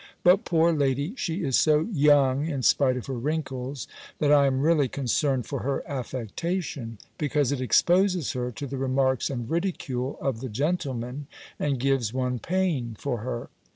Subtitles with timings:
[0.23, 4.61] But, poor lady, she is so young, in spite of her wrinkles, that I am
[4.61, 10.39] really concerned for her affectation; because it exposes her to the remarks and ridicule of
[10.39, 11.27] the gentlemen,
[11.59, 13.51] and gives one pain for her.